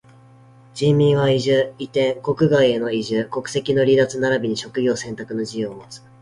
[0.73, 6.01] 人民は居住、移転、国外への移住、国籍の離脱ならびに職業選択の自由をもつ。